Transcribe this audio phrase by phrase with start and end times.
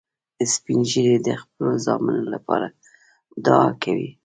[0.53, 2.67] سپین ږیری د خپلو زامنو لپاره
[3.45, 4.09] دعا کوي